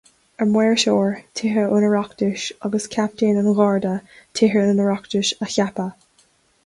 An 0.39 0.47
Maoirseoir, 0.51 1.25
Tithe 1.35 1.57
an 1.57 1.69
Oireachtais, 1.69 2.51
agus 2.63 2.87
Captaen 2.87 3.37
an 3.37 3.53
Gharda, 3.53 4.01
Tithe 4.33 4.55
an 4.55 4.77
Oireachtais, 4.77 5.33
a 5.39 5.45
cheapadh. 5.45 5.93